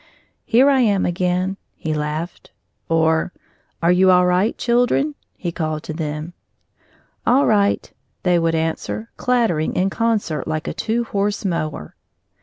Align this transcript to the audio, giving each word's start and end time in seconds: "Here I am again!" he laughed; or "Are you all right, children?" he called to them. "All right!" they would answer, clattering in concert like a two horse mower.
"Here 0.45 0.67
I 0.67 0.79
am 0.79 1.05
again!" 1.05 1.57
he 1.75 1.93
laughed; 1.93 2.49
or 2.89 3.31
"Are 3.83 3.91
you 3.91 4.09
all 4.09 4.25
right, 4.25 4.57
children?" 4.57 5.13
he 5.37 5.51
called 5.51 5.83
to 5.83 5.93
them. 5.93 6.33
"All 7.27 7.45
right!" 7.45 7.93
they 8.23 8.39
would 8.39 8.55
answer, 8.55 9.11
clattering 9.17 9.75
in 9.75 9.91
concert 9.91 10.47
like 10.47 10.67
a 10.67 10.73
two 10.73 11.03
horse 11.03 11.45
mower. 11.45 11.95